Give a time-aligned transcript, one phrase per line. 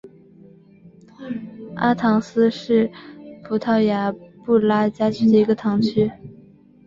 [1.75, 2.89] 阿唐斯是
[3.43, 4.11] 葡萄牙
[4.43, 6.11] 布拉加区的一个堂区。